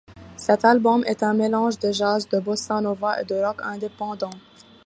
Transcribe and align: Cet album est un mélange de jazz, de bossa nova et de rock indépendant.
Cet 0.35 0.65
album 0.65 1.03
est 1.05 1.21
un 1.21 1.35
mélange 1.35 1.77
de 1.77 1.91
jazz, 1.91 2.27
de 2.27 2.39
bossa 2.39 2.81
nova 2.81 3.21
et 3.21 3.25
de 3.25 3.35
rock 3.35 3.59
indépendant. 3.63 4.31